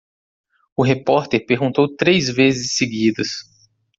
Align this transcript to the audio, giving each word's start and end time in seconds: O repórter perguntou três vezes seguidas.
O 0.75 0.81
repórter 0.83 1.45
perguntou 1.45 1.87
três 1.95 2.27
vezes 2.27 2.75
seguidas. 2.75 3.27